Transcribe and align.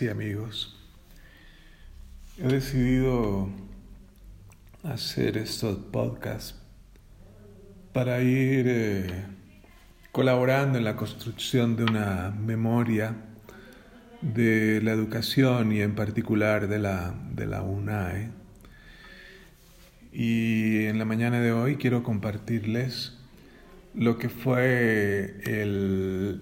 Y 0.00 0.08
amigos. 0.08 0.74
He 2.38 2.46
decidido 2.46 3.50
hacer 4.84 5.36
estos 5.36 5.76
podcasts 5.76 6.54
para 7.92 8.22
ir 8.22 8.64
eh, 8.68 9.24
colaborando 10.10 10.78
en 10.78 10.84
la 10.84 10.96
construcción 10.96 11.76
de 11.76 11.84
una 11.84 12.30
memoria 12.30 13.16
de 14.22 14.80
la 14.82 14.92
educación 14.92 15.72
y 15.72 15.82
en 15.82 15.94
particular 15.94 16.68
de 16.68 16.78
la, 16.78 17.14
de 17.34 17.46
la 17.46 17.62
UNAE. 17.62 18.30
Y 20.12 20.86
en 20.86 20.98
la 20.98 21.04
mañana 21.04 21.40
de 21.40 21.52
hoy 21.52 21.76
quiero 21.76 22.02
compartirles 22.02 23.18
lo 23.94 24.16
que 24.16 24.30
fue 24.30 25.40
el 25.44 26.40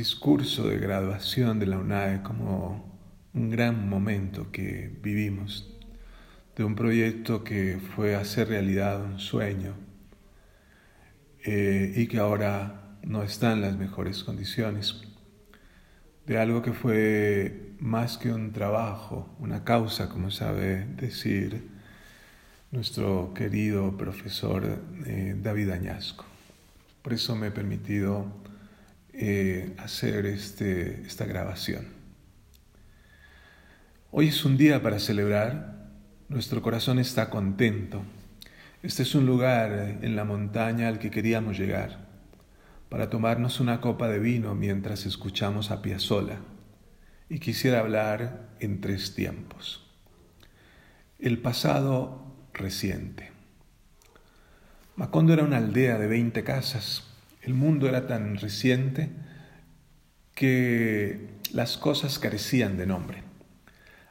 discurso 0.00 0.66
de 0.66 0.78
graduación 0.78 1.58
de 1.58 1.66
la 1.66 1.76
UNAE 1.76 2.22
como 2.22 2.90
un 3.34 3.50
gran 3.50 3.86
momento 3.86 4.50
que 4.50 4.90
vivimos, 5.02 5.76
de 6.56 6.64
un 6.64 6.74
proyecto 6.74 7.44
que 7.44 7.78
fue 7.94 8.16
hacer 8.16 8.48
realidad 8.48 9.04
un 9.04 9.18
sueño 9.18 9.74
eh, 11.44 11.92
y 11.94 12.06
que 12.06 12.16
ahora 12.16 12.96
no 13.02 13.22
está 13.22 13.52
en 13.52 13.60
las 13.60 13.76
mejores 13.76 14.24
condiciones, 14.24 15.02
de 16.24 16.38
algo 16.38 16.62
que 16.62 16.72
fue 16.72 17.74
más 17.78 18.16
que 18.16 18.32
un 18.32 18.52
trabajo, 18.52 19.28
una 19.38 19.64
causa, 19.64 20.08
como 20.08 20.30
sabe 20.30 20.86
decir 20.96 21.68
nuestro 22.70 23.34
querido 23.34 23.98
profesor 23.98 24.80
eh, 25.04 25.36
David 25.36 25.68
Añasco. 25.68 26.24
Por 27.02 27.12
eso 27.12 27.36
me 27.36 27.48
he 27.48 27.50
permitido 27.50 28.40
eh, 29.12 29.74
hacer 29.78 30.26
este, 30.26 31.02
esta 31.02 31.24
grabación. 31.24 31.88
Hoy 34.12 34.28
es 34.28 34.44
un 34.44 34.56
día 34.56 34.82
para 34.82 34.98
celebrar, 34.98 35.88
nuestro 36.28 36.62
corazón 36.62 36.98
está 36.98 37.30
contento. 37.30 38.02
Este 38.82 39.02
es 39.02 39.14
un 39.14 39.26
lugar 39.26 39.98
en 40.02 40.16
la 40.16 40.24
montaña 40.24 40.88
al 40.88 40.98
que 40.98 41.10
queríamos 41.10 41.58
llegar, 41.58 42.08
para 42.88 43.10
tomarnos 43.10 43.60
una 43.60 43.80
copa 43.80 44.08
de 44.08 44.18
vino 44.18 44.54
mientras 44.54 45.06
escuchamos 45.06 45.70
a 45.70 45.82
Piazzolla. 45.82 46.38
Y 47.28 47.38
quisiera 47.38 47.80
hablar 47.80 48.48
en 48.58 48.80
tres 48.80 49.14
tiempos. 49.14 49.86
El 51.18 51.38
pasado 51.38 52.34
reciente. 52.52 53.30
Macondo 54.96 55.32
era 55.32 55.44
una 55.44 55.58
aldea 55.58 55.98
de 55.98 56.06
20 56.06 56.42
casas 56.44 57.09
el 57.40 57.54
mundo 57.54 57.88
era 57.88 58.06
tan 58.06 58.36
reciente 58.36 59.10
que 60.34 61.28
las 61.52 61.76
cosas 61.76 62.18
carecían 62.18 62.76
de 62.76 62.86
nombre. 62.86 63.22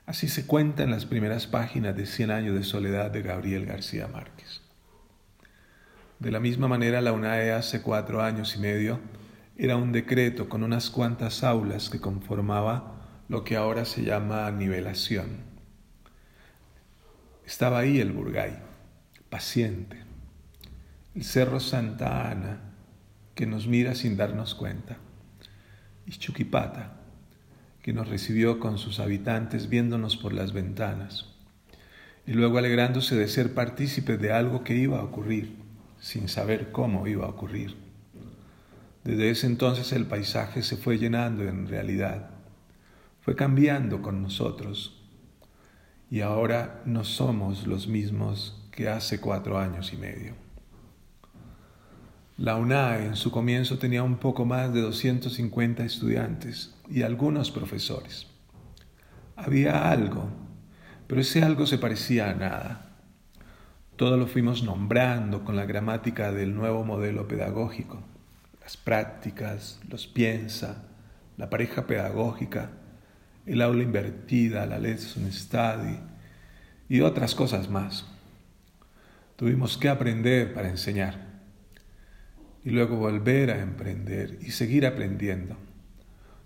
Así 0.06 0.28
se 0.28 0.48
cuenta 0.48 0.84
en 0.84 0.92
las 0.92 1.06
primeras 1.06 1.46
páginas 1.46 1.96
de 1.96 2.06
Cien 2.06 2.32
años 2.32 2.56
de 2.56 2.64
soledad 2.64 3.12
de 3.12 3.22
Gabriel 3.22 3.66
García 3.66 4.08
Márquez. 4.08 4.62
De 6.20 6.32
la 6.32 6.40
misma 6.40 6.68
manera, 6.68 7.00
la 7.02 7.14
UNAE 7.14 7.52
hace 7.52 7.82
cuatro 7.82 8.22
años 8.22 8.56
y 8.56 8.60
medio 8.60 9.00
era 9.56 9.76
un 9.76 9.92
decreto 9.92 10.50
con 10.50 10.64
unas 10.64 10.90
cuantas 10.90 11.44
aulas 11.44 11.90
que 11.90 12.00
conformaba 12.00 13.24
lo 13.28 13.44
que 13.44 13.56
ahora 13.56 13.86
se 13.86 14.04
llama 14.04 14.50
nivelación. 14.52 15.50
Estaba 17.46 17.80
ahí 17.80 18.00
el 18.00 18.12
Burgay, 18.12 18.58
paciente, 19.30 20.04
el 21.16 21.24
Cerro 21.24 21.60
Santa 21.60 22.30
Ana, 22.30 22.69
que 23.40 23.48
nos 23.48 23.68
mira 23.68 23.96
sin 23.96 24.18
darnos 24.18 24.54
cuenta. 24.54 24.98
Y 26.06 26.12
Chuquipata, 26.12 26.98
que 27.82 27.94
nos 27.94 28.10
recibió 28.10 28.60
con 28.60 28.78
sus 28.78 29.00
habitantes 29.00 29.70
viéndonos 29.70 30.18
por 30.18 30.34
las 30.34 30.52
ventanas, 30.52 31.26
y 32.28 32.34
luego 32.34 32.58
alegrándose 32.58 33.16
de 33.16 33.30
ser 33.30 33.54
partícipes 33.54 34.20
de 34.20 34.34
algo 34.34 34.66
que 34.66 34.76
iba 34.76 35.00
a 35.00 35.06
ocurrir, 35.06 35.56
sin 36.02 36.28
saber 36.28 36.74
cómo 36.74 37.08
iba 37.08 37.28
a 37.28 37.30
ocurrir. 37.30 37.78
Desde 39.06 39.30
ese 39.30 39.48
entonces 39.48 39.94
el 39.94 40.06
paisaje 40.06 40.62
se 40.62 40.76
fue 40.76 40.98
llenando 40.98 41.48
en 41.48 41.70
realidad, 41.70 42.32
fue 43.22 43.38
cambiando 43.38 44.02
con 44.02 44.22
nosotros, 44.22 45.02
y 46.12 46.20
ahora 46.20 46.82
no 46.84 47.06
somos 47.06 47.68
los 47.68 47.88
mismos 47.88 48.62
que 48.70 48.90
hace 48.90 49.22
cuatro 49.22 49.58
años 49.58 49.94
y 49.94 49.96
medio. 49.96 50.49
La 52.40 52.56
UNAE 52.56 53.06
en 53.06 53.16
su 53.18 53.32
comienzo 53.32 53.80
tenía 53.80 54.02
un 54.02 54.16
poco 54.16 54.46
más 54.46 54.74
de 54.74 54.80
250 54.80 55.84
estudiantes 55.84 56.74
y 56.90 57.02
algunos 57.02 57.52
profesores. 57.52 58.28
Había 59.36 59.92
algo, 59.92 60.30
pero 61.06 61.20
ese 61.20 61.44
algo 61.44 61.66
se 61.66 61.78
parecía 61.78 62.30
a 62.30 62.36
nada. 62.36 62.92
Todo 63.98 64.16
lo 64.16 64.26
fuimos 64.26 64.64
nombrando 64.64 65.44
con 65.44 65.58
la 65.58 65.66
gramática 65.66 66.32
del 66.32 66.56
nuevo 66.56 66.86
modelo 66.86 67.28
pedagógico, 67.28 68.02
las 68.62 68.78
prácticas, 68.78 69.82
los 69.90 70.08
piensa, 70.08 70.86
la 71.36 71.50
pareja 71.50 71.88
pedagógica, 71.88 72.70
el 73.46 73.62
aula 73.62 73.84
invertida, 73.84 74.66
la 74.66 74.80
lesson 74.80 75.30
study 75.30 76.00
y 76.88 77.02
otras 77.02 77.36
cosas 77.36 77.70
más. 77.70 78.06
Tuvimos 79.36 79.78
que 79.78 79.90
aprender 79.90 80.54
para 80.54 80.70
enseñar 80.70 81.29
y 82.64 82.72
luego 82.72 82.98
volver 82.98 83.52
a 83.52 83.62
emprender 83.62 84.38
y 84.42 84.52
seguir 84.52 84.86
aprendiendo. 84.86 85.58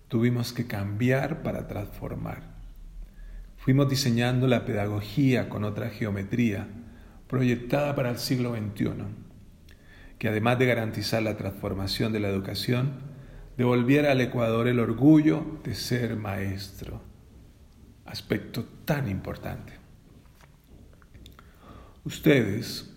Tuvimos 0.08 0.54
que 0.54 0.68
cambiar 0.68 1.42
para 1.42 1.68
transformar. 1.68 2.54
Fuimos 3.58 3.90
diseñando 3.90 4.48
la 4.48 4.66
pedagogía 4.66 5.50
con 5.50 5.64
otra 5.64 5.90
geometría 5.90 6.68
proyectada 7.28 7.96
para 7.96 8.12
el 8.12 8.20
siglo 8.20 8.56
XXI, 8.56 8.92
que 10.20 10.28
además 10.28 10.60
de 10.60 10.68
garantizar 10.68 11.24
la 11.24 11.36
transformación 11.38 12.14
de 12.14 12.20
la 12.20 12.30
educación, 12.30 12.92
devolviera 13.58 14.12
al 14.12 14.22
Ecuador 14.22 14.68
el 14.68 14.80
orgullo 14.80 15.60
de 15.64 15.76
ser 15.76 16.16
maestro, 16.16 17.02
aspecto 18.06 18.66
tan 18.86 19.10
importante. 19.10 19.74
Ustedes, 22.04 22.93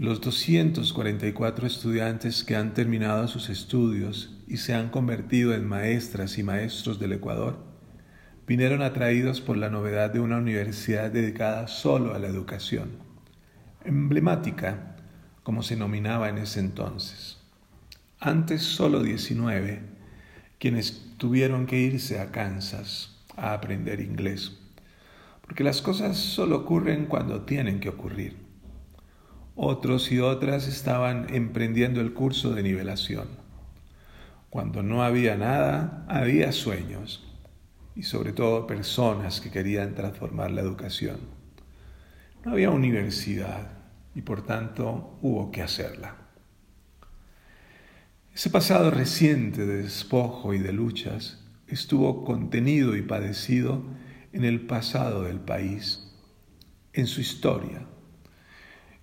los 0.00 0.22
244 0.22 1.66
estudiantes 1.66 2.42
que 2.42 2.56
han 2.56 2.72
terminado 2.72 3.28
sus 3.28 3.50
estudios 3.50 4.34
y 4.48 4.56
se 4.56 4.72
han 4.72 4.88
convertido 4.88 5.52
en 5.52 5.68
maestras 5.68 6.38
y 6.38 6.42
maestros 6.42 6.98
del 6.98 7.12
Ecuador 7.12 7.58
vinieron 8.46 8.80
atraídos 8.80 9.42
por 9.42 9.58
la 9.58 9.68
novedad 9.68 10.08
de 10.08 10.20
una 10.20 10.38
universidad 10.38 11.10
dedicada 11.10 11.68
solo 11.68 12.14
a 12.14 12.18
la 12.18 12.28
educación, 12.28 12.92
emblemática 13.84 14.96
como 15.42 15.62
se 15.62 15.76
nominaba 15.76 16.30
en 16.30 16.38
ese 16.38 16.60
entonces. 16.60 17.36
Antes 18.20 18.62
solo 18.62 19.02
19 19.02 19.82
quienes 20.58 21.14
tuvieron 21.18 21.66
que 21.66 21.78
irse 21.78 22.20
a 22.20 22.32
Kansas 22.32 23.18
a 23.36 23.52
aprender 23.52 24.00
inglés, 24.00 24.56
porque 25.42 25.62
las 25.62 25.82
cosas 25.82 26.16
solo 26.16 26.56
ocurren 26.56 27.04
cuando 27.04 27.42
tienen 27.42 27.80
que 27.80 27.90
ocurrir. 27.90 28.49
Otros 29.54 30.10
y 30.12 30.20
otras 30.20 30.68
estaban 30.68 31.32
emprendiendo 31.34 32.00
el 32.00 32.12
curso 32.12 32.54
de 32.54 32.62
nivelación. 32.62 33.28
Cuando 34.48 34.82
no 34.82 35.02
había 35.02 35.36
nada, 35.36 36.04
había 36.08 36.52
sueños 36.52 37.26
y 37.94 38.02
sobre 38.02 38.32
todo 38.32 38.66
personas 38.66 39.40
que 39.40 39.50
querían 39.50 39.94
transformar 39.94 40.50
la 40.50 40.62
educación. 40.62 41.18
No 42.44 42.52
había 42.52 42.70
universidad 42.70 43.72
y 44.14 44.22
por 44.22 44.42
tanto 44.46 45.18
hubo 45.22 45.50
que 45.50 45.62
hacerla. 45.62 46.16
Ese 48.34 48.48
pasado 48.48 48.90
reciente 48.90 49.66
de 49.66 49.82
despojo 49.82 50.54
y 50.54 50.58
de 50.58 50.72
luchas 50.72 51.44
estuvo 51.66 52.24
contenido 52.24 52.96
y 52.96 53.02
padecido 53.02 53.84
en 54.32 54.44
el 54.44 54.66
pasado 54.66 55.24
del 55.24 55.40
país, 55.40 56.12
en 56.92 57.06
su 57.06 57.20
historia, 57.20 57.86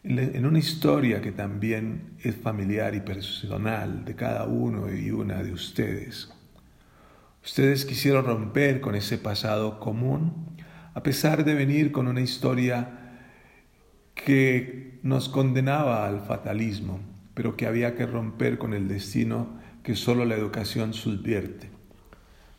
en 0.10 0.46
una 0.46 0.60
historia 0.60 1.22
que 1.22 1.32
también 1.32 2.14
es 2.24 2.36
familiar 2.36 2.96
y 2.96 3.02
personal 3.02 4.06
de 4.06 4.16
cada 4.16 4.46
uno 4.46 4.94
y 4.94 5.12
una 5.12 5.44
de 5.44 5.52
ustedes. 5.52 6.30
Ustedes 7.44 7.86
quisieron 7.86 8.26
romper 8.26 8.80
con 8.80 8.96
ese 8.96 9.18
pasado 9.18 9.80
común 9.80 10.56
a 10.94 11.04
pesar 11.04 11.44
de 11.44 11.54
venir 11.54 11.92
con 11.92 12.08
una 12.08 12.22
historia 12.22 12.90
que 14.16 15.00
nos 15.04 15.30
condenaba 15.30 16.08
al 16.08 16.22
fatalismo, 16.22 17.00
pero 17.34 17.56
que 17.56 17.68
había 17.68 17.96
que 17.96 18.06
romper 18.06 18.58
con 18.58 18.74
el 18.74 18.88
destino 18.88 19.60
que 19.84 19.96
solo 19.96 20.26
la 20.26 20.36
educación 20.36 20.94
subvierte. 20.94 21.70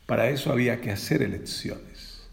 Para 0.07 0.29
eso 0.29 0.53
había 0.53 0.81
que 0.81 0.91
hacer 0.91 1.23
elecciones 1.23 2.31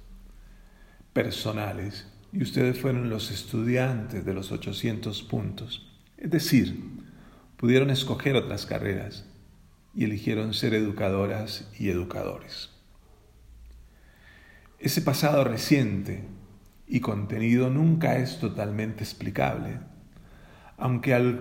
personales 1.12 2.06
y 2.32 2.44
ustedes 2.44 2.80
fueron 2.80 3.10
los 3.10 3.32
estudiantes 3.32 4.26
de 4.26 4.34
los 4.34 4.52
800 4.52 5.24
puntos. 5.24 5.92
Es 6.18 6.30
decir, 6.30 6.78
pudieron 7.58 7.90
escoger 7.90 8.36
otras 8.36 8.66
carreras 8.66 9.26
y 9.94 10.04
eligieron 10.04 10.54
ser 10.54 10.74
educadoras 10.74 11.70
y 11.80 11.90
educadores. 11.90 12.70
Ese 14.80 15.02
pasado 15.02 15.44
reciente 15.44 16.24
y 16.88 17.00
contenido 17.00 17.70
nunca 17.70 18.18
es 18.18 18.40
totalmente 18.40 19.04
explicable, 19.04 19.80
aunque, 20.78 21.40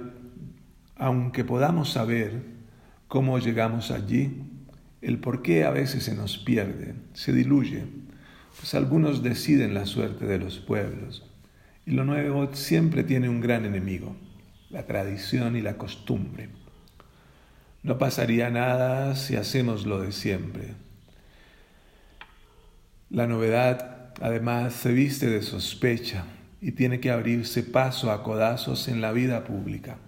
aunque 0.96 1.44
podamos 1.44 1.90
saber 1.92 2.42
cómo 3.08 3.38
llegamos 3.38 3.90
allí, 3.90 4.42
el 5.02 5.18
por 5.18 5.42
qué 5.42 5.64
a 5.64 5.70
veces 5.70 6.04
se 6.04 6.14
nos 6.14 6.38
pierde, 6.38 6.94
se 7.12 7.32
diluye, 7.32 7.84
pues 8.56 8.74
algunos 8.74 9.22
deciden 9.22 9.74
la 9.74 9.86
suerte 9.86 10.26
de 10.26 10.38
los 10.38 10.58
pueblos, 10.58 11.24
y 11.86 11.92
lo 11.92 12.04
nuevo 12.04 12.48
siempre 12.54 13.04
tiene 13.04 13.28
un 13.28 13.40
gran 13.40 13.64
enemigo, 13.64 14.16
la 14.70 14.86
tradición 14.86 15.56
y 15.56 15.60
la 15.60 15.76
costumbre. 15.76 16.48
No 17.82 17.98
pasaría 17.98 18.48
nada 18.50 19.14
si 19.16 19.36
hacemos 19.36 19.84
lo 19.84 20.00
de 20.00 20.12
siempre. 20.12 20.74
La 23.10 23.26
novedad, 23.26 24.14
además, 24.20 24.72
se 24.72 24.92
viste 24.92 25.28
de 25.28 25.42
sospecha 25.42 26.24
y 26.60 26.72
tiene 26.72 27.00
que 27.00 27.10
abrirse 27.10 27.62
paso 27.62 28.10
a 28.10 28.22
codazos 28.22 28.88
en 28.88 29.02
la 29.02 29.12
vida 29.12 29.44
pública. 29.44 29.98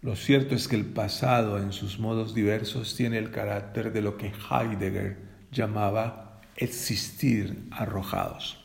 Lo 0.00 0.16
cierto 0.16 0.54
es 0.54 0.66
que 0.66 0.76
el 0.76 0.86
pasado, 0.86 1.58
en 1.58 1.72
sus 1.72 1.98
modos 1.98 2.34
diversos, 2.34 2.96
tiene 2.96 3.18
el 3.18 3.30
carácter 3.30 3.92
de 3.92 4.00
lo 4.00 4.16
que 4.16 4.32
Heidegger 4.50 5.18
llamaba 5.52 6.23
existir 6.56 7.66
arrojados. 7.70 8.64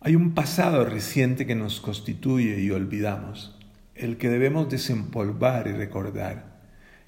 Hay 0.00 0.14
un 0.14 0.34
pasado 0.34 0.84
reciente 0.84 1.46
que 1.46 1.54
nos 1.54 1.80
constituye 1.80 2.60
y 2.60 2.70
olvidamos 2.70 3.56
el 3.94 4.18
que 4.18 4.28
debemos 4.28 4.68
desempolvar 4.68 5.66
y 5.68 5.72
recordar, 5.72 6.60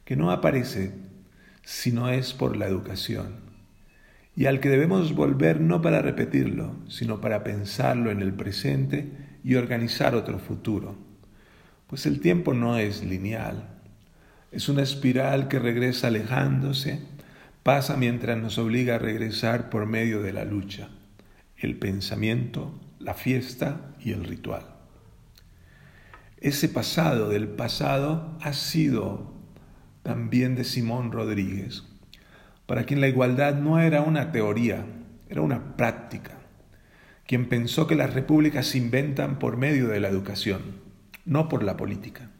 que 0.04 0.16
no 0.16 0.30
aparece 0.30 0.94
si 1.62 1.92
no 1.92 2.08
es 2.08 2.32
por 2.32 2.56
la 2.56 2.66
educación, 2.66 3.36
y 4.34 4.46
al 4.46 4.60
que 4.60 4.70
debemos 4.70 5.14
volver 5.14 5.60
no 5.60 5.82
para 5.82 6.00
repetirlo, 6.00 6.76
sino 6.88 7.20
para 7.20 7.44
pensarlo 7.44 8.10
en 8.10 8.22
el 8.22 8.32
presente 8.32 9.12
y 9.44 9.56
organizar 9.56 10.14
otro 10.14 10.38
futuro. 10.38 10.96
Pues 11.88 12.06
el 12.06 12.20
tiempo 12.20 12.54
no 12.54 12.78
es 12.78 13.04
lineal, 13.04 13.68
es 14.50 14.68
una 14.68 14.82
espiral 14.82 15.48
que 15.48 15.58
regresa 15.58 16.06
alejándose, 16.06 17.00
pasa 17.62 17.96
mientras 17.96 18.38
nos 18.38 18.58
obliga 18.58 18.96
a 18.96 18.98
regresar 18.98 19.70
por 19.70 19.86
medio 19.86 20.22
de 20.22 20.32
la 20.32 20.44
lucha, 20.44 20.88
el 21.56 21.76
pensamiento, 21.76 22.78
la 22.98 23.14
fiesta 23.14 23.94
y 24.00 24.12
el 24.12 24.24
ritual. 24.24 24.66
Ese 26.40 26.68
pasado 26.68 27.28
del 27.28 27.48
pasado 27.48 28.36
ha 28.40 28.52
sido 28.52 29.32
también 30.02 30.54
de 30.54 30.64
Simón 30.64 31.12
Rodríguez, 31.12 31.84
para 32.66 32.84
quien 32.84 33.00
la 33.00 33.08
igualdad 33.08 33.56
no 33.56 33.80
era 33.80 34.02
una 34.02 34.30
teoría, 34.30 34.86
era 35.28 35.42
una 35.42 35.76
práctica, 35.76 36.38
quien 37.26 37.48
pensó 37.48 37.86
que 37.86 37.96
las 37.96 38.14
repúblicas 38.14 38.66
se 38.66 38.78
inventan 38.78 39.38
por 39.38 39.56
medio 39.56 39.88
de 39.88 40.00
la 40.00 40.08
educación, 40.08 40.62
no 41.24 41.48
por 41.48 41.62
la 41.62 41.76
política. 41.76 42.30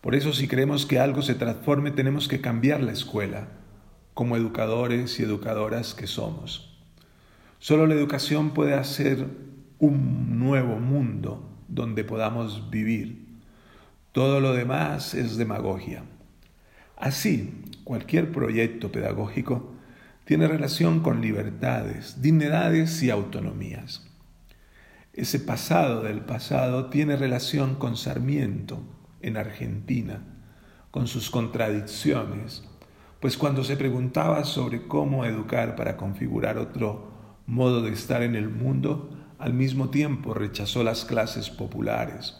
Por 0.00 0.14
eso 0.14 0.32
si 0.32 0.46
queremos 0.46 0.86
que 0.86 1.00
algo 1.00 1.22
se 1.22 1.34
transforme 1.34 1.90
tenemos 1.90 2.28
que 2.28 2.40
cambiar 2.40 2.80
la 2.82 2.92
escuela, 2.92 3.48
como 4.16 4.34
educadores 4.34 5.20
y 5.20 5.24
educadoras 5.24 5.92
que 5.92 6.06
somos. 6.06 6.74
Solo 7.58 7.86
la 7.86 7.92
educación 7.92 8.52
puede 8.52 8.72
hacer 8.72 9.26
un 9.78 10.38
nuevo 10.38 10.76
mundo 10.76 11.46
donde 11.68 12.02
podamos 12.02 12.70
vivir. 12.70 13.26
Todo 14.12 14.40
lo 14.40 14.54
demás 14.54 15.12
es 15.12 15.36
demagogia. 15.36 16.02
Así, 16.96 17.62
cualquier 17.84 18.32
proyecto 18.32 18.90
pedagógico 18.90 19.74
tiene 20.24 20.48
relación 20.48 21.00
con 21.00 21.20
libertades, 21.20 22.22
dignidades 22.22 23.02
y 23.02 23.10
autonomías. 23.10 24.10
Ese 25.12 25.40
pasado 25.40 26.04
del 26.04 26.22
pasado 26.22 26.88
tiene 26.88 27.16
relación 27.16 27.74
con 27.74 27.98
Sarmiento 27.98 28.82
en 29.20 29.36
Argentina, 29.36 30.22
con 30.90 31.06
sus 31.06 31.28
contradicciones, 31.28 32.64
pues 33.20 33.36
cuando 33.36 33.64
se 33.64 33.76
preguntaba 33.76 34.44
sobre 34.44 34.86
cómo 34.86 35.24
educar 35.24 35.76
para 35.76 35.96
configurar 35.96 36.58
otro 36.58 37.10
modo 37.46 37.82
de 37.82 37.92
estar 37.92 38.22
en 38.22 38.34
el 38.34 38.48
mundo, 38.48 39.10
al 39.38 39.54
mismo 39.54 39.90
tiempo 39.90 40.34
rechazó 40.34 40.82
las 40.82 41.04
clases 41.04 41.50
populares, 41.50 42.36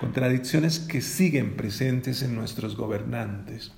contradicciones 0.00 0.80
que 0.80 1.00
siguen 1.00 1.56
presentes 1.56 2.22
en 2.22 2.34
nuestros 2.34 2.76
gobernantes 2.76 3.72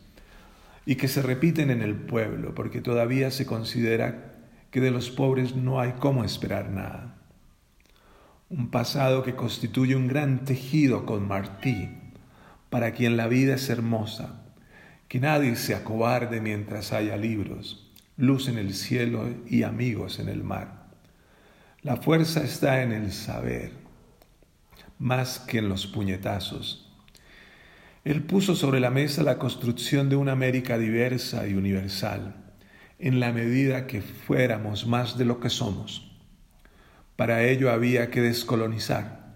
y 0.87 0.97
que 0.97 1.09
se 1.09 1.23
repiten 1.23 1.71
en 1.71 1.83
el 1.83 1.95
pueblo, 1.95 2.55
porque 2.55 2.81
todavía 2.81 3.31
se 3.31 3.47
considera 3.47 4.35
que 4.71 4.81
de 4.81 4.91
los 4.91 5.11
pobres 5.11 5.57
no 5.57 5.81
hay 5.81 5.93
cómo 5.99 6.25
esperar 6.25 6.71
nada. 6.71 7.17
Un 8.49 8.71
pasado 8.71 9.23
que 9.23 9.35
constituye 9.35 9.97
un 9.97 10.09
gran 10.09 10.45
tejido 10.45 11.07
con 11.07 11.27
Martí, 11.27 11.89
para 12.71 12.93
quien 12.93 13.17
la 13.17 13.27
vida 13.27 13.55
es 13.55 13.71
hermosa, 13.71 14.44
que 15.15 15.21
nadie 15.21 15.55
se 15.55 15.77
acobarde 15.77 16.41
mientras 16.41 16.93
haya 16.93 17.17
libros, 17.17 17.89
luz 18.17 18.49
en 18.49 18.59
el 18.59 18.75
cielo 18.75 19.29
y 19.47 19.63
amigos 19.63 20.19
en 20.19 20.29
el 20.29 20.43
mar. 20.43 20.89
La 21.83 21.99
fuerza 21.99 22.43
está 22.43 22.83
en 22.83 22.91
el 22.91 23.13
saber, 23.13 23.71
más 24.99 25.39
que 25.39 25.59
en 25.59 25.69
los 25.69 25.87
puñetazos. 25.87 26.93
Él 28.03 28.25
puso 28.25 28.57
sobre 28.57 28.81
la 28.81 28.91
mesa 28.91 29.23
la 29.23 29.39
construcción 29.39 30.09
de 30.09 30.17
una 30.17 30.33
América 30.33 30.79
diversa 30.79 31.47
y 31.47 31.55
universal, 31.55 32.35
en 32.99 33.21
la 33.21 33.33
medida 33.33 33.87
que 33.87 34.03
fuéramos 34.03 34.85
más 34.85 35.17
de 35.17 35.27
lo 35.27 35.39
que 35.39 35.49
somos. 35.49 36.11
Para 37.15 37.45
ello 37.45 37.71
había 37.71 38.11
que 38.11 38.21
descolonizar 38.21 39.33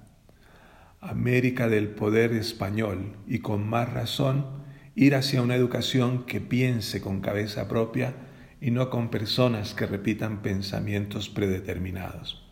América 1.00 1.68
del 1.68 1.86
poder 1.86 2.32
español 2.32 3.14
y 3.28 3.38
con 3.38 3.64
más 3.64 3.92
razón 3.92 4.57
ir 4.98 5.14
hacia 5.14 5.42
una 5.42 5.54
educación 5.54 6.24
que 6.26 6.40
piense 6.40 7.00
con 7.00 7.20
cabeza 7.20 7.68
propia 7.68 8.14
y 8.60 8.72
no 8.72 8.90
con 8.90 9.10
personas 9.10 9.72
que 9.72 9.86
repitan 9.86 10.42
pensamientos 10.42 11.28
predeterminados. 11.28 12.44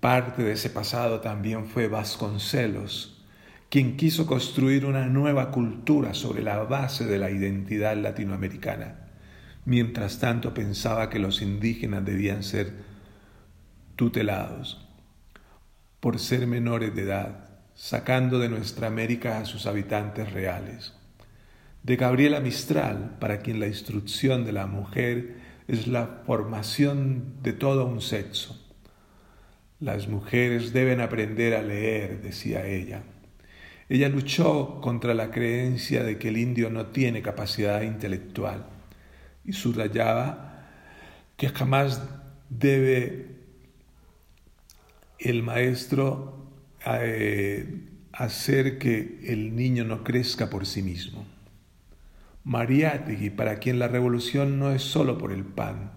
Parte 0.00 0.42
de 0.42 0.52
ese 0.52 0.68
pasado 0.68 1.20
también 1.20 1.64
fue 1.64 1.88
Vasconcelos, 1.88 3.24
quien 3.70 3.96
quiso 3.96 4.26
construir 4.26 4.84
una 4.84 5.06
nueva 5.06 5.50
cultura 5.50 6.12
sobre 6.12 6.42
la 6.42 6.58
base 6.64 7.06
de 7.06 7.18
la 7.18 7.30
identidad 7.30 7.96
latinoamericana. 7.96 9.08
Mientras 9.64 10.18
tanto 10.18 10.52
pensaba 10.52 11.08
que 11.08 11.18
los 11.18 11.40
indígenas 11.40 12.04
debían 12.04 12.42
ser 12.42 12.74
tutelados 13.96 14.86
por 16.00 16.18
ser 16.18 16.46
menores 16.46 16.94
de 16.94 17.02
edad, 17.02 17.48
sacando 17.74 18.38
de 18.38 18.50
nuestra 18.50 18.88
América 18.88 19.38
a 19.38 19.46
sus 19.46 19.64
habitantes 19.64 20.30
reales 20.32 20.97
de 21.88 21.96
Gabriela 21.96 22.40
Mistral, 22.40 23.16
para 23.18 23.38
quien 23.38 23.60
la 23.60 23.66
instrucción 23.66 24.44
de 24.44 24.52
la 24.52 24.66
mujer 24.66 25.36
es 25.68 25.86
la 25.86 26.20
formación 26.26 27.42
de 27.42 27.54
todo 27.54 27.86
un 27.86 28.02
sexo. 28.02 28.62
Las 29.80 30.06
mujeres 30.06 30.74
deben 30.74 31.00
aprender 31.00 31.54
a 31.54 31.62
leer, 31.62 32.20
decía 32.20 32.66
ella. 32.66 33.04
Ella 33.88 34.10
luchó 34.10 34.82
contra 34.82 35.14
la 35.14 35.30
creencia 35.30 36.04
de 36.04 36.18
que 36.18 36.28
el 36.28 36.36
indio 36.36 36.68
no 36.68 36.88
tiene 36.88 37.22
capacidad 37.22 37.80
intelectual 37.80 38.66
y 39.46 39.54
subrayaba 39.54 40.68
que 41.38 41.48
jamás 41.48 42.02
debe 42.50 43.28
el 45.18 45.42
maestro 45.42 46.50
eh, 46.84 47.80
hacer 48.12 48.76
que 48.76 49.20
el 49.24 49.56
niño 49.56 49.84
no 49.84 50.04
crezca 50.04 50.50
por 50.50 50.66
sí 50.66 50.82
mismo. 50.82 51.37
Mariátegui, 52.48 53.28
para 53.28 53.58
quien 53.58 53.78
la 53.78 53.88
revolución 53.88 54.58
no 54.58 54.72
es 54.72 54.80
solo 54.80 55.18
por 55.18 55.32
el 55.32 55.44
pan, 55.44 55.92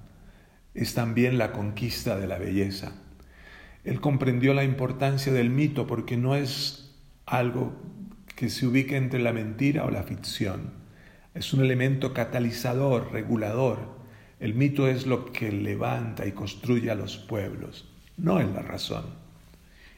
es 0.74 0.93
también 0.93 1.38
la 1.38 1.53
conquista 1.53 2.20
de 2.20 2.27
la 2.27 2.38
belleza. 2.39 2.91
Él 3.86 4.01
comprendió 4.01 4.53
la 4.53 4.65
importancia 4.65 5.31
del 5.31 5.50
mito 5.50 5.88
porque 5.88 6.17
no 6.17 6.36
es 6.36 6.93
algo 7.25 7.72
que 8.36 8.50
se 8.50 8.67
ubique 8.67 8.98
entre 8.98 9.22
la 9.22 9.31
mentira 9.31 9.86
o 9.86 9.91
la 9.91 10.03
ficción. 10.03 10.74
Es 11.34 11.53
un 11.53 11.62
elemento 11.62 12.13
catalizador, 12.13 13.13
regulador. 13.13 13.79
El 14.41 14.53
mito 14.53 14.89
es 14.89 15.08
lo 15.08 15.31
que 15.31 15.53
levanta 15.53 16.25
y 16.25 16.34
construye 16.34 16.91
a 16.91 16.96
los 16.96 17.15
pueblos, 17.17 17.89
no 18.17 18.41
es 18.41 18.50
la 18.50 18.62
razón. 18.62 19.05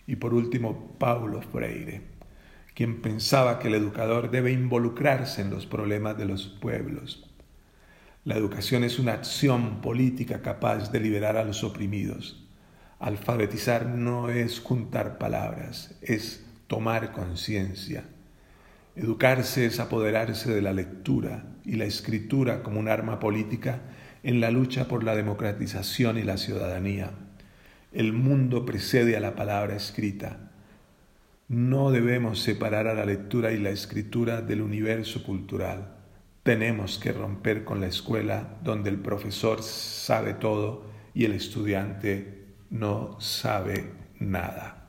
Y 0.06 0.18
por 0.18 0.36
último, 0.36 0.96
Paulo 1.00 1.42
Freire 1.42 2.12
quien 2.74 3.01
pensaba 3.01 3.60
que 3.60 3.68
el 3.68 3.75
educador 3.75 4.32
debe 4.32 4.51
involucrarse 4.51 5.42
en 5.42 5.50
los 5.50 5.65
problemas 5.65 6.18
de 6.18 6.25
los 6.25 6.48
pueblos. 6.48 7.30
La 8.25 8.36
educación 8.36 8.84
es 8.84 9.00
una 9.00 9.13
acción 9.13 9.82
política 9.82 10.42
capaz 10.42 10.92
de 10.92 11.00
liberar 11.00 11.38
a 11.38 11.44
los 11.44 11.63
oprimidos. 11.63 12.48
Alfabetizar 13.00 13.86
no 13.86 14.30
es 14.30 14.62
juntar 14.62 15.18
palabras, 15.18 15.96
es 16.01 16.46
tomar 16.68 17.12
conciencia. 17.12 18.06
Educarse 18.96 19.65
es 19.65 19.80
apoderarse 19.80 20.53
de 20.53 20.62
la 20.62 20.72
lectura 20.72 21.44
y 21.65 21.74
la 21.75 21.86
escritura 21.86 22.63
como 22.63 22.80
un 22.80 22.88
arma 22.88 23.20
política 23.20 23.82
en 24.24 24.39
la 24.39 24.51
lucha 24.51 24.88
por 24.88 25.03
la 25.03 25.15
democratización 25.15 26.18
y 26.18 26.24
la 26.24 26.38
ciudadanía. 26.38 27.12
El 27.92 28.13
mundo 28.13 28.65
precede 28.65 29.18
a 29.18 29.20
la 29.20 29.36
palabra 29.36 29.75
escrita. 29.75 30.53
No 31.54 31.92
debemos 31.92 32.40
separar 32.40 32.88
a 32.88 32.96
la 32.96 33.06
lectura 33.06 33.52
y 33.52 33.60
la 33.60 33.70
escritura 33.70 34.42
del 34.42 34.60
universo 34.60 35.22
cultural. 35.22 35.98
Tenemos 36.42 36.98
que 36.98 37.12
romper 37.12 37.64
con 37.64 37.80
la 37.80 37.86
escuela 37.86 38.58
donde 38.64 38.90
el 38.90 38.98
profesor 38.98 39.62
sabe 39.62 40.34
todo 40.34 40.86
y 41.14 41.26
el 41.26 41.34
estudiante 41.34 42.56
no 42.72 43.22
sabe 43.22 43.92
nada. 44.18 44.83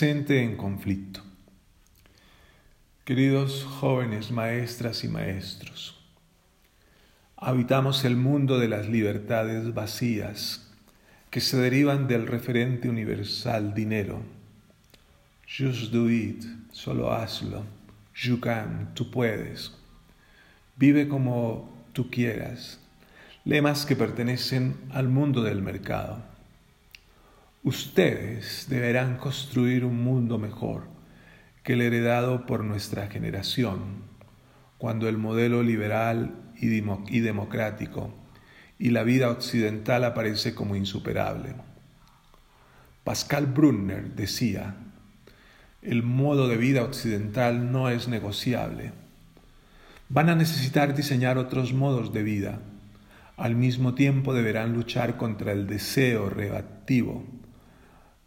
Presente 0.00 0.42
en 0.42 0.56
conflicto. 0.56 1.20
Queridos 3.04 3.64
jóvenes 3.64 4.30
maestras 4.30 5.04
y 5.04 5.08
maestros, 5.08 6.02
habitamos 7.36 8.06
el 8.06 8.16
mundo 8.16 8.58
de 8.58 8.68
las 8.68 8.88
libertades 8.88 9.74
vacías 9.74 10.70
que 11.28 11.42
se 11.42 11.58
derivan 11.58 12.08
del 12.08 12.26
referente 12.26 12.88
universal 12.88 13.74
dinero. 13.74 14.22
Just 15.46 15.92
do 15.92 16.08
it, 16.08 16.46
solo 16.72 17.12
hazlo. 17.12 17.66
You 18.22 18.40
can, 18.40 18.94
tú 18.94 19.10
puedes. 19.10 19.70
Vive 20.76 21.08
como 21.08 21.70
tú 21.92 22.08
quieras. 22.08 22.80
Lemas 23.44 23.84
que 23.84 23.96
pertenecen 23.96 24.78
al 24.94 25.08
mundo 25.08 25.42
del 25.42 25.60
mercado. 25.60 26.29
Ustedes 27.62 28.68
deberán 28.70 29.18
construir 29.18 29.84
un 29.84 30.02
mundo 30.02 30.38
mejor 30.38 30.88
que 31.62 31.74
el 31.74 31.82
heredado 31.82 32.46
por 32.46 32.64
nuestra 32.64 33.08
generación, 33.08 34.04
cuando 34.78 35.10
el 35.10 35.18
modelo 35.18 35.62
liberal 35.62 36.54
y, 36.56 37.20
democrático 37.20 38.14
y 38.78 38.88
la 38.88 39.02
vida 39.02 39.28
occidental 39.28 40.04
aparece 40.04 40.54
como 40.54 40.74
insuperable. 40.74 41.54
Pascal 43.04 43.44
Brunner 43.44 44.14
decía, 44.14 44.76
el 45.82 46.02
modo 46.02 46.48
de 46.48 46.56
vida 46.56 46.82
occidental 46.82 47.70
no 47.70 47.90
es 47.90 48.08
negociable. 48.08 48.92
Van 50.08 50.30
a 50.30 50.34
necesitar 50.34 50.94
diseñar 50.94 51.36
otros 51.36 51.74
modos 51.74 52.14
de 52.14 52.22
vida. 52.22 52.62
Al 53.36 53.54
mismo 53.54 53.94
tiempo 53.94 54.32
deberán 54.32 54.72
luchar 54.72 55.18
contra 55.18 55.52
el 55.52 55.66
deseo 55.66 56.30
reactivo 56.30 57.39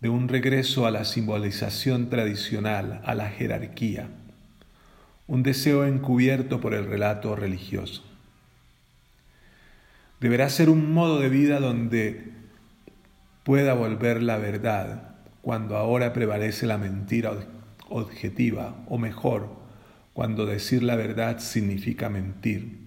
de 0.04 0.10
un 0.10 0.28
regreso 0.28 0.86
a 0.86 0.92
la 0.92 1.06
simbolización 1.06 2.10
tradicional, 2.10 3.02
a 3.06 3.16
la 3.16 3.30
jerarquía, 3.30 4.10
un 5.28 5.44
deseo 5.44 5.86
encubierto 5.86 6.60
por 6.60 6.74
el 6.74 6.86
relato 6.86 7.38
religioso. 7.38 8.04
Deberá 10.20 10.50
ser 10.50 10.70
un 10.70 10.94
modo 10.94 11.22
de 11.22 11.30
vida 11.30 11.62
donde 11.62 12.34
pueda 13.46 13.76
volver 13.76 14.22
la 14.22 14.36
verdad 14.36 15.16
cuando 15.42 15.78
ahora 15.78 16.12
prevalece 16.12 16.66
la 16.66 16.78
mentira 16.78 17.32
objetiva, 17.88 18.84
o 18.88 18.98
mejor, 18.98 19.56
cuando 20.12 20.46
decir 20.46 20.84
la 20.84 20.98
verdad 20.98 21.40
significa 21.40 22.10
mentir. 22.10 22.78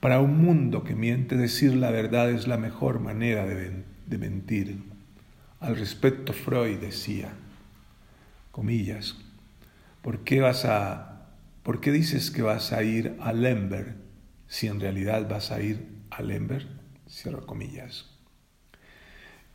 Para 0.00 0.20
un 0.20 0.38
mundo 0.38 0.82
que 0.82 0.94
miente, 0.94 1.36
decir 1.36 1.74
la 1.74 1.90
verdad 1.90 2.30
es 2.30 2.48
la 2.48 2.56
mejor 2.56 3.00
manera 3.00 3.44
de, 3.44 3.84
mentir. 4.16 4.95
Al 5.60 5.76
respecto, 5.76 6.34
Freud 6.34 6.78
decía, 6.78 7.32
comillas, 8.52 9.16
¿por 10.02 10.22
qué, 10.22 10.40
vas 10.40 10.66
a, 10.66 11.28
¿por 11.62 11.80
qué 11.80 11.92
dices 11.92 12.30
que 12.30 12.42
vas 12.42 12.72
a 12.72 12.82
ir 12.82 13.16
a 13.20 13.32
Lemberg 13.32 13.96
si 14.48 14.66
en 14.66 14.80
realidad 14.80 15.26
vas 15.28 15.52
a 15.52 15.62
ir 15.62 15.88
a 16.10 16.22
Lemberg? 16.22 16.68
Cierro 17.08 17.46
comillas. 17.46 18.10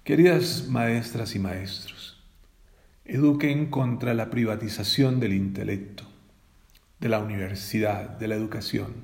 Queridas 0.04 0.68
maestras 0.68 1.36
y 1.36 1.40
maestros, 1.40 2.24
eduquen 3.06 3.70
contra 3.70 4.16
la 4.16 4.32
privatización 4.32 5.20
del 5.20 5.34
intelecto, 5.34 6.06
de 7.00 7.10
la 7.10 7.20
universidad, 7.20 8.10
de 8.10 8.28
la 8.28 8.36
educación. 8.36 8.96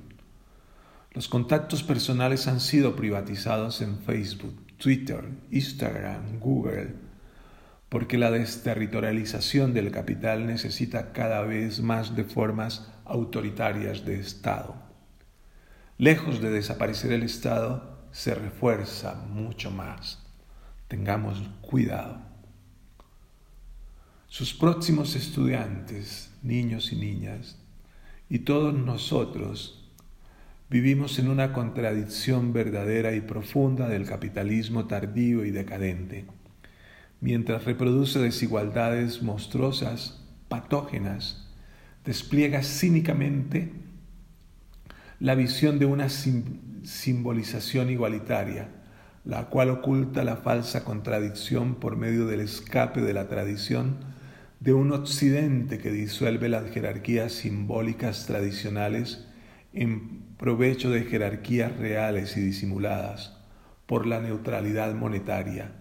Los 1.12 1.28
contactos 1.28 1.84
personales 1.84 2.48
han 2.48 2.60
sido 2.60 2.96
privatizados 2.96 3.82
en 3.82 4.00
Facebook 4.00 4.67
Twitter, 4.78 5.24
Instagram, 5.52 6.40
Google, 6.40 6.96
porque 7.90 8.18
la 8.18 8.32
desterritorialización 8.32 9.74
del 9.74 9.92
capital 9.92 10.46
necesita 10.46 11.14
cada 11.14 11.42
vez 11.42 11.82
más 11.82 12.16
de 12.16 12.24
formas 12.24 12.92
autoritarias 13.06 14.06
de 14.06 14.20
Estado. 14.20 14.76
Lejos 15.98 16.42
de 16.42 16.52
desaparecer 16.52 17.12
el 17.12 17.24
Estado, 17.24 17.98
se 18.12 18.36
refuerza 18.36 19.16
mucho 19.16 19.72
más. 19.72 20.24
Tengamos 20.88 21.42
cuidado. 21.62 22.22
Sus 24.28 24.54
próximos 24.54 25.16
estudiantes, 25.16 26.34
niños 26.44 26.92
y 26.92 26.98
niñas, 26.98 27.58
y 28.30 28.40
todos 28.40 28.74
nosotros 28.74 29.77
Vivimos 30.70 31.18
en 31.18 31.30
una 31.30 31.54
contradicción 31.54 32.52
verdadera 32.52 33.16
y 33.16 33.22
profunda 33.22 33.88
del 33.88 34.06
capitalismo 34.06 34.86
tardío 34.86 35.46
y 35.46 35.52
decadente, 35.52 36.26
mientras 37.22 37.64
reproduce 37.64 38.20
desigualdades 38.20 39.24
monstruosas, 39.24 40.22
patógenas, 40.50 41.48
despliega 42.04 42.64
cínicamente 42.64 43.72
la 45.22 45.36
visión 45.36 45.80
de 45.80 45.86
una 45.86 46.10
simbolización 46.10 47.90
igualitaria, 47.90 48.68
la 49.24 49.46
cual 49.46 49.70
oculta 49.70 50.26
la 50.26 50.36
falsa 50.36 50.84
contradicción 50.84 51.76
por 51.76 51.96
medio 51.96 52.28
del 52.28 52.42
escape 52.42 53.00
de 53.00 53.14
la 53.14 53.30
tradición 53.30 54.00
de 54.60 54.74
un 54.74 54.92
occidente 54.92 55.78
que 55.78 55.92
disuelve 55.92 56.50
las 56.50 56.70
jerarquías 56.72 57.32
simbólicas 57.32 58.26
tradicionales 58.26 59.26
en 59.72 60.27
provecho 60.38 60.90
de 60.92 61.04
jerarquías 61.04 61.76
reales 61.78 62.38
y 62.38 62.42
disimuladas 62.42 63.38
por 63.86 64.06
la 64.06 64.20
neutralidad 64.20 64.94
monetaria, 64.94 65.72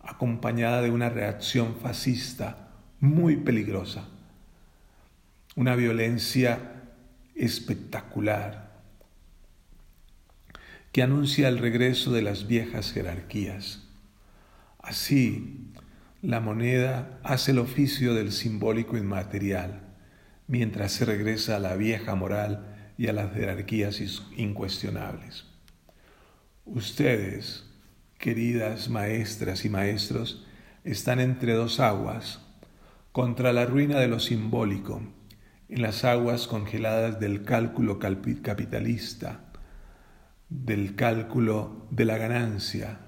acompañada 0.00 0.82
de 0.82 0.90
una 0.90 1.08
reacción 1.08 1.76
fascista 1.76 2.68
muy 3.00 3.36
peligrosa, 3.36 4.08
una 5.56 5.76
violencia 5.76 6.82
espectacular 7.34 8.82
que 10.92 11.02
anuncia 11.02 11.48
el 11.48 11.58
regreso 11.58 12.12
de 12.12 12.22
las 12.22 12.46
viejas 12.46 12.92
jerarquías. 12.92 13.88
Así, 14.78 15.72
la 16.22 16.40
moneda 16.40 17.18
hace 17.24 17.50
el 17.50 17.58
oficio 17.58 18.14
del 18.14 18.30
simbólico 18.30 18.96
inmaterial, 18.96 19.80
mientras 20.46 20.92
se 20.92 21.04
regresa 21.04 21.56
a 21.56 21.58
la 21.58 21.74
vieja 21.74 22.14
moral 22.14 22.73
y 22.96 23.08
a 23.08 23.12
las 23.12 23.32
jerarquías 23.32 24.00
incuestionables. 24.36 25.46
Ustedes, 26.64 27.64
queridas 28.18 28.88
maestras 28.88 29.64
y 29.64 29.68
maestros, 29.68 30.46
están 30.84 31.20
entre 31.20 31.54
dos 31.54 31.80
aguas, 31.80 32.40
contra 33.12 33.52
la 33.52 33.66
ruina 33.66 33.98
de 34.00 34.08
lo 34.08 34.20
simbólico, 34.20 35.02
en 35.68 35.82
las 35.82 36.04
aguas 36.04 36.46
congeladas 36.46 37.20
del 37.20 37.44
cálculo 37.44 37.98
capitalista, 37.98 39.52
del 40.48 40.94
cálculo 40.94 41.86
de 41.90 42.04
la 42.04 42.18
ganancia, 42.18 43.00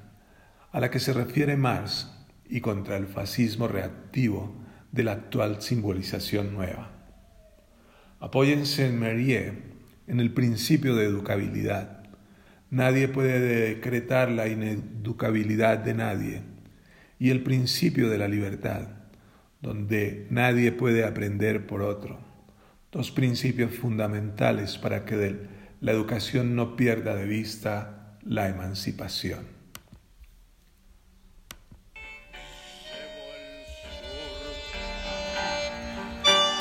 a 0.72 0.80
la 0.80 0.90
que 0.90 1.00
se 1.00 1.12
refiere 1.12 1.56
Marx, 1.56 2.12
y 2.48 2.60
contra 2.60 2.96
el 2.96 3.06
fascismo 3.06 3.68
reactivo 3.68 4.54
de 4.92 5.02
la 5.02 5.12
actual 5.12 5.60
simbolización 5.62 6.54
nueva. 6.54 6.92
Apóyense 8.20 8.86
en 8.86 8.98
Marie 8.98 9.75
en 10.06 10.20
el 10.20 10.32
principio 10.32 10.94
de 10.94 11.06
educabilidad. 11.06 12.04
Nadie 12.70 13.08
puede 13.08 13.40
decretar 13.40 14.30
la 14.30 14.48
ineducabilidad 14.48 15.78
de 15.78 15.94
nadie. 15.94 16.42
y 17.18 17.30
el 17.30 17.42
principio 17.42 18.10
de 18.10 18.18
la 18.18 18.28
libertad, 18.28 18.88
donde 19.62 20.26
nadie 20.28 20.70
puede 20.70 21.02
aprender 21.02 21.66
por 21.66 21.80
otro. 21.80 22.18
Dos 22.92 23.10
principios 23.10 23.74
fundamentales 23.74 24.76
para 24.76 25.06
que 25.06 25.38
la 25.80 25.92
educación 25.92 26.54
no 26.56 26.76
pierda 26.76 27.14
de 27.14 27.24
vista 27.24 28.18
la 28.22 28.50
emancipación. 28.50 29.55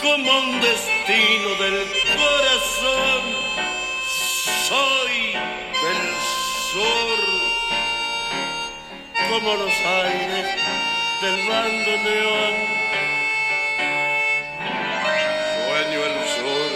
Como 0.06 0.40
un 0.40 0.62
destino 0.62 1.50
del 1.56 1.88
corazón. 2.16 3.22
Soy 4.70 5.34
del 5.84 6.04
sur, 6.72 7.20
como 9.30 9.56
los 9.56 9.74
aires 9.74 10.48
del 11.22 11.38
bando 11.50 11.92
neón. 12.06 12.56
Sueño 15.66 16.00
el 16.10 16.18
sur, 16.36 16.72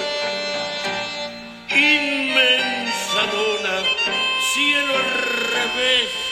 inmensa 1.69 3.21
luna, 3.31 3.75
cielo 4.53 4.93
al 4.95 5.09
revés 5.53 6.28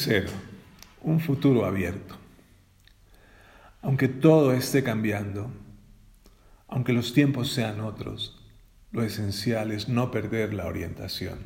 Tercero, 0.00 0.30
un 1.02 1.20
futuro 1.20 1.66
abierto. 1.66 2.16
Aunque 3.82 4.08
todo 4.08 4.54
esté 4.54 4.82
cambiando, 4.82 5.52
aunque 6.68 6.94
los 6.94 7.12
tiempos 7.12 7.52
sean 7.52 7.82
otros, 7.82 8.42
lo 8.92 9.02
esencial 9.02 9.70
es 9.72 9.90
no 9.90 10.10
perder 10.10 10.54
la 10.54 10.64
orientación. 10.64 11.40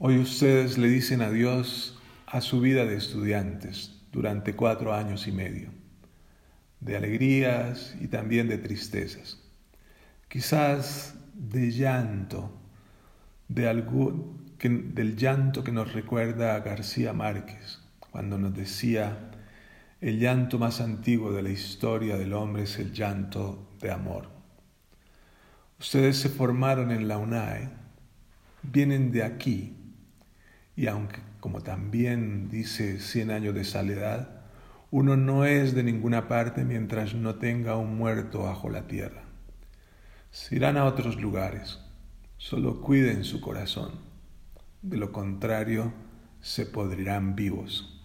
Hoy 0.00 0.18
ustedes 0.18 0.78
le 0.78 0.88
dicen 0.88 1.22
adiós 1.22 1.96
a 2.26 2.40
su 2.40 2.60
vida 2.60 2.86
de 2.86 2.96
estudiantes 2.96 3.96
durante 4.10 4.56
cuatro 4.56 4.92
años 4.92 5.28
y 5.28 5.32
medio, 5.32 5.70
de 6.80 6.96
alegrías 6.96 7.94
y 8.00 8.08
también 8.08 8.48
de 8.48 8.58
tristezas, 8.58 9.38
quizás 10.26 11.14
de 11.34 11.70
llanto, 11.70 12.50
de 13.46 13.68
algún, 13.68 14.39
del 14.68 15.16
llanto 15.16 15.64
que 15.64 15.72
nos 15.72 15.94
recuerda 15.94 16.54
a 16.54 16.60
García 16.60 17.14
Márquez, 17.14 17.80
cuando 18.10 18.36
nos 18.36 18.54
decía, 18.54 19.30
el 20.02 20.18
llanto 20.18 20.58
más 20.58 20.82
antiguo 20.82 21.32
de 21.32 21.42
la 21.42 21.48
historia 21.48 22.18
del 22.18 22.34
hombre 22.34 22.64
es 22.64 22.78
el 22.78 22.92
llanto 22.92 23.70
de 23.80 23.90
amor. 23.90 24.28
Ustedes 25.78 26.18
se 26.18 26.28
formaron 26.28 26.90
en 26.90 27.08
la 27.08 27.16
UNAE, 27.16 27.70
vienen 28.62 29.12
de 29.12 29.22
aquí, 29.22 29.76
y 30.76 30.88
aunque, 30.88 31.20
como 31.40 31.62
también 31.62 32.50
dice 32.50 33.00
Cien 33.00 33.30
años 33.30 33.54
de 33.54 33.64
soledad, 33.64 34.42
uno 34.90 35.16
no 35.16 35.46
es 35.46 35.74
de 35.74 35.84
ninguna 35.84 36.28
parte 36.28 36.66
mientras 36.66 37.14
no 37.14 37.36
tenga 37.36 37.76
un 37.76 37.96
muerto 37.96 38.42
bajo 38.42 38.68
la 38.68 38.86
tierra. 38.86 39.22
Se 40.30 40.56
irán 40.56 40.76
a 40.76 40.84
otros 40.84 41.18
lugares, 41.18 41.78
solo 42.36 42.82
cuiden 42.82 43.24
su 43.24 43.40
corazón 43.40 44.09
de 44.82 44.96
lo 44.96 45.12
contrario 45.12 45.92
se 46.40 46.64
podrirán 46.64 47.34
vivos. 47.36 48.02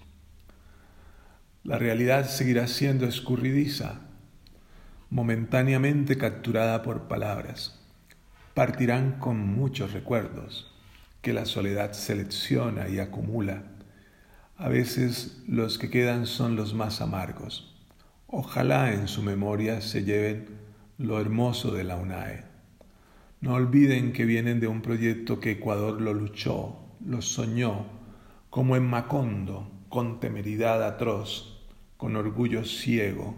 La 1.63 1.77
realidad 1.77 2.27
seguirá 2.27 2.67
siendo 2.67 3.05
escurridiza, 3.05 4.01
momentáneamente 5.09 6.17
capturada 6.17 6.83
por 6.83 7.07
palabras. 7.07 7.79
Partirán 8.53 9.19
con 9.19 9.37
muchos 9.39 9.93
recuerdos 9.93 10.73
que 11.21 11.33
la 11.33 11.45
soledad 11.45 11.93
selecciona 11.93 12.89
y 12.89 12.99
acumula. 12.99 13.63
A 14.57 14.69
veces 14.69 15.43
los 15.47 15.77
que 15.77 15.89
quedan 15.89 16.27
son 16.27 16.55
los 16.55 16.73
más 16.73 17.01
amargos. 17.01 17.73
Ojalá 18.27 18.93
en 18.93 19.07
su 19.07 19.23
memoria 19.23 19.81
se 19.81 20.03
lleven 20.03 20.47
lo 20.97 21.19
hermoso 21.19 21.71
de 21.71 21.83
la 21.83 21.95
UNAE 21.95 22.54
no 23.45 23.53
olviden 23.53 24.11
que 24.11 24.25
vienen 24.25 24.59
de 24.59 24.67
un 24.67 24.81
proyecto 24.81 25.39
que 25.39 25.51
Ecuador 25.51 26.01
lo 26.01 26.15
luchó, 26.15 26.79
lo 27.05 27.21
soñó, 27.21 27.85
como 28.49 28.75
en 28.75 28.89
Macondo, 28.89 29.69
con 29.87 30.19
temeridad 30.19 30.83
atroz, 30.83 31.63
con 31.95 32.15
orgullo 32.15 32.65
ciego, 32.65 33.35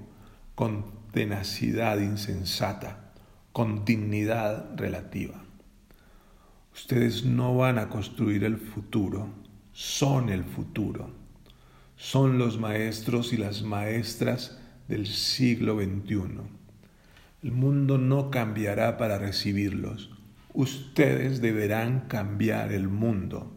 con 0.56 0.86
tenacidad 1.12 2.00
insensata, 2.00 3.12
con 3.52 3.84
dignidad 3.84 4.78
relativa. 4.78 5.44
Ustedes 6.74 7.26
no 7.26 7.58
van 7.58 7.78
a 7.78 7.90
construir 7.90 8.46
el 8.46 8.56
futuro, 8.56 9.28
son 9.74 10.30
el 10.30 10.46
futuro. 10.46 11.12
Son 11.98 12.38
los 12.38 12.58
maestros 12.58 13.34
y 13.34 13.38
las 13.38 13.62
maestras 13.62 14.58
del 14.88 15.06
siglo 15.06 15.76
XXI 15.76 16.58
el 17.44 17.52
mundo 17.52 18.00
no 18.00 18.32
cambiará 18.32 18.98
para 18.98 19.20
recibirlos. 19.20 20.10
Ustedes 20.54 21.40
deberán 21.40 22.08
cambiar 22.08 22.72
el 22.72 22.88
mundo, 22.88 23.56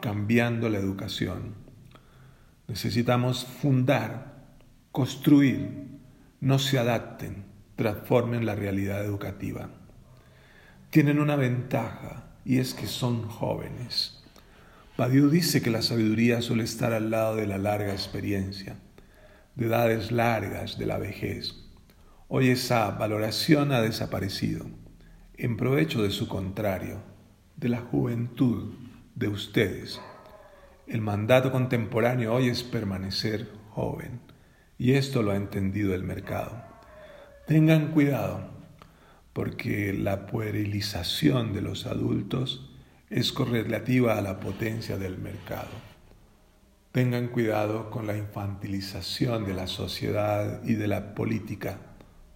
cambiando 0.00 0.70
la 0.70 0.78
educación. 0.78 1.54
Necesitamos 2.66 3.44
fundar, 3.44 4.46
construir, 4.90 5.88
no 6.40 6.58
se 6.58 6.78
adapten, 6.78 7.44
transformen 7.76 8.46
la 8.46 8.54
realidad 8.54 9.04
educativa. 9.04 9.68
Tienen 10.88 11.20
una 11.20 11.36
ventaja 11.36 12.30
y 12.46 12.58
es 12.58 12.72
que 12.72 12.86
son 12.86 13.28
jóvenes. 13.28 14.22
Badiou 14.96 15.28
dice 15.28 15.60
que 15.60 15.70
la 15.70 15.82
sabiduría 15.82 16.40
suele 16.40 16.64
estar 16.64 16.94
al 16.94 17.10
lado 17.10 17.36
de 17.36 17.46
la 17.46 17.58
larga 17.58 17.92
experiencia, 17.92 18.76
de 19.56 19.66
edades 19.66 20.10
largas, 20.10 20.78
de 20.78 20.86
la 20.86 20.96
vejez. 20.96 21.59
Hoy 22.32 22.50
esa 22.50 22.88
valoración 22.92 23.72
ha 23.72 23.80
desaparecido 23.80 24.64
en 25.34 25.56
provecho 25.56 26.04
de 26.04 26.12
su 26.12 26.28
contrario, 26.28 27.02
de 27.56 27.68
la 27.68 27.80
juventud 27.80 28.72
de 29.16 29.26
ustedes. 29.26 30.00
El 30.86 31.00
mandato 31.00 31.50
contemporáneo 31.50 32.32
hoy 32.32 32.48
es 32.48 32.62
permanecer 32.62 33.50
joven 33.70 34.20
y 34.78 34.92
esto 34.92 35.24
lo 35.24 35.32
ha 35.32 35.36
entendido 35.36 35.92
el 35.92 36.04
mercado. 36.04 36.62
Tengan 37.48 37.88
cuidado 37.88 38.48
porque 39.32 39.92
la 39.92 40.26
puerilización 40.26 41.52
de 41.52 41.62
los 41.62 41.84
adultos 41.86 42.70
es 43.08 43.32
correlativa 43.32 44.16
a 44.16 44.20
la 44.20 44.38
potencia 44.38 44.98
del 44.98 45.18
mercado. 45.18 45.72
Tengan 46.92 47.26
cuidado 47.26 47.90
con 47.90 48.06
la 48.06 48.16
infantilización 48.16 49.44
de 49.46 49.54
la 49.54 49.66
sociedad 49.66 50.62
y 50.62 50.74
de 50.74 50.86
la 50.86 51.16
política 51.16 51.89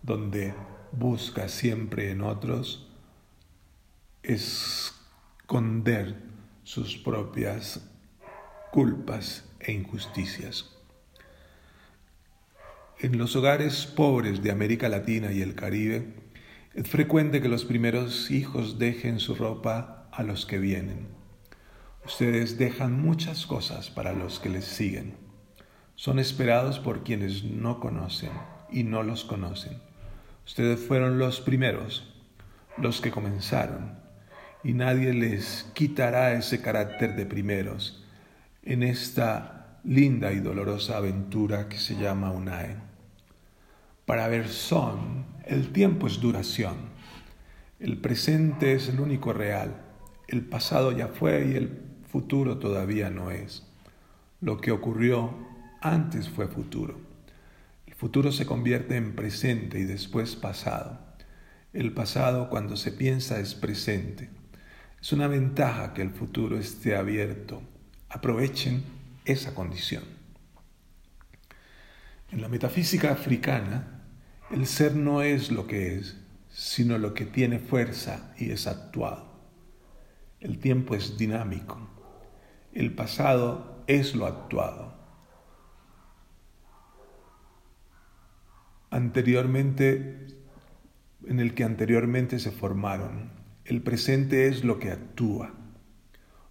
donde 0.04 0.54
busca 0.92 1.48
siempre 1.48 2.10
en 2.10 2.20
otros 2.20 2.90
esconder 4.22 6.14
sus 6.62 6.98
propias 6.98 7.90
culpas 8.70 9.48
e 9.60 9.72
injusticias. 9.72 10.70
En 13.00 13.16
los 13.16 13.34
hogares 13.34 13.86
pobres 13.86 14.42
de 14.42 14.50
América 14.50 14.90
Latina 14.90 15.32
y 15.32 15.40
el 15.40 15.54
Caribe, 15.54 16.14
es 16.74 16.88
frecuente 16.88 17.40
que 17.40 17.48
los 17.48 17.64
primeros 17.64 18.30
hijos 18.30 18.78
dejen 18.78 19.20
su 19.20 19.34
ropa 19.34 20.08
a 20.12 20.22
los 20.22 20.44
que 20.44 20.58
vienen. 20.58 21.08
Ustedes 22.04 22.58
dejan 22.58 23.00
muchas 23.00 23.46
cosas 23.46 23.88
para 23.90 24.12
los 24.12 24.38
que 24.38 24.50
les 24.50 24.66
siguen. 24.66 25.16
Son 25.94 26.18
esperados 26.18 26.78
por 26.78 27.04
quienes 27.04 27.44
no 27.44 27.80
conocen 27.80 28.32
y 28.70 28.82
no 28.82 29.02
los 29.02 29.24
conocen. 29.24 29.83
Ustedes 30.46 30.78
fueron 30.78 31.18
los 31.18 31.40
primeros, 31.40 32.06
los 32.76 33.00
que 33.00 33.10
comenzaron, 33.10 33.98
y 34.62 34.74
nadie 34.74 35.14
les 35.14 35.70
quitará 35.74 36.34
ese 36.34 36.60
carácter 36.60 37.16
de 37.16 37.24
primeros 37.24 38.04
en 38.62 38.82
esta 38.82 39.78
linda 39.84 40.32
y 40.32 40.40
dolorosa 40.40 40.98
aventura 40.98 41.68
que 41.68 41.78
se 41.78 41.96
llama 41.96 42.30
UNAE. 42.30 42.76
Para 44.04 44.46
son 44.48 45.24
el 45.46 45.72
tiempo 45.72 46.06
es 46.06 46.20
duración, 46.20 46.76
el 47.80 47.96
presente 47.96 48.74
es 48.74 48.90
el 48.90 49.00
único 49.00 49.32
real, 49.32 49.74
el 50.28 50.42
pasado 50.42 50.92
ya 50.92 51.08
fue 51.08 51.46
y 51.46 51.56
el 51.56 51.80
futuro 52.06 52.58
todavía 52.58 53.08
no 53.08 53.30
es. 53.30 53.66
Lo 54.42 54.60
que 54.60 54.72
ocurrió 54.72 55.34
antes 55.80 56.28
fue 56.28 56.48
futuro 56.48 57.13
futuro 58.04 58.32
se 58.32 58.44
convierte 58.44 58.96
en 58.96 59.16
presente 59.16 59.78
y 59.78 59.84
después 59.84 60.36
pasado. 60.36 61.00
El 61.72 61.94
pasado 61.94 62.50
cuando 62.50 62.76
se 62.76 62.92
piensa 62.92 63.40
es 63.40 63.54
presente. 63.54 64.28
Es 65.00 65.14
una 65.14 65.26
ventaja 65.26 65.94
que 65.94 66.02
el 66.02 66.10
futuro 66.10 66.58
esté 66.58 66.96
abierto. 66.96 67.62
Aprovechen 68.10 68.84
esa 69.24 69.54
condición. 69.54 70.02
En 72.30 72.42
la 72.42 72.48
metafísica 72.48 73.10
africana, 73.10 74.02
el 74.50 74.66
ser 74.66 74.94
no 74.96 75.22
es 75.22 75.50
lo 75.50 75.66
que 75.66 75.96
es, 75.96 76.18
sino 76.50 76.98
lo 76.98 77.14
que 77.14 77.24
tiene 77.24 77.58
fuerza 77.58 78.34
y 78.36 78.50
es 78.50 78.66
actuado. 78.66 79.32
El 80.40 80.58
tiempo 80.58 80.94
es 80.94 81.16
dinámico. 81.16 81.88
El 82.74 82.94
pasado 82.94 83.82
es 83.86 84.14
lo 84.14 84.26
actuado. 84.26 85.03
Anteriormente, 88.94 90.28
en 91.26 91.40
el 91.40 91.54
que 91.54 91.64
anteriormente 91.64 92.38
se 92.38 92.52
formaron. 92.52 93.32
El 93.64 93.82
presente 93.82 94.46
es 94.46 94.62
lo 94.62 94.78
que 94.78 94.92
actúa. 94.92 95.52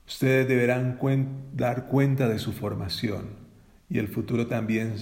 Ustedes 0.06 0.46
deberán 0.50 1.00
dar 1.54 1.88
cuenta 1.88 2.28
de 2.28 2.40
su 2.40 2.52
formación 2.52 3.30
y 3.88 3.98
el 3.98 4.10
futuro 4.10 4.48
también 4.48 4.96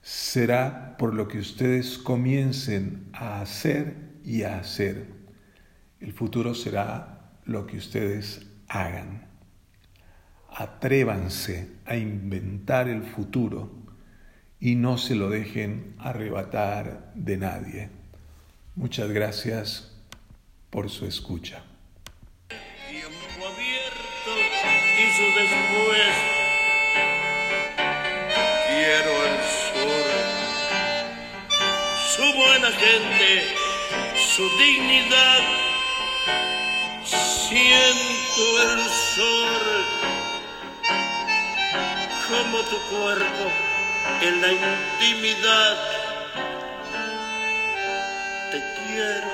será 0.00 0.96
por 0.96 1.12
lo 1.14 1.26
que 1.26 1.38
ustedes 1.38 1.98
comiencen 1.98 3.08
a 3.12 3.40
hacer 3.40 3.96
y 4.22 4.44
a 4.44 4.60
hacer. 4.60 5.08
El 5.98 6.12
futuro 6.12 6.54
será 6.54 7.32
lo 7.46 7.66
que 7.66 7.78
ustedes 7.78 8.46
hagan. 8.68 9.26
Atrévanse 10.48 11.72
a 11.84 11.96
inventar 11.96 12.86
el 12.86 13.02
futuro 13.02 13.83
y 14.64 14.76
no 14.76 14.96
se 14.96 15.14
lo 15.14 15.28
dejen 15.28 15.94
arrebatar 15.98 17.12
de 17.14 17.36
nadie. 17.36 17.90
Muchas 18.76 19.10
gracias 19.10 19.92
por 20.70 20.88
su 20.88 21.04
escucha. 21.04 21.62
Tiempo 22.88 23.46
abierto 23.46 24.30
su 25.16 25.24
después. 25.38 26.14
Quiero 28.66 29.12
el 29.26 29.36
sol, 29.68 30.24
su 32.16 32.22
buena 32.22 32.70
gente 32.70 33.42
su 34.16 34.48
dignidad. 34.56 35.42
Siento 37.04 38.44
el 38.62 38.80
sol 39.14 39.64
como 42.30 42.58
tu 42.62 42.78
cuerpo 42.96 43.73
en 44.20 44.40
la 44.40 44.52
intimidad. 44.52 45.76
Te 48.50 48.62
quiero. 48.86 49.33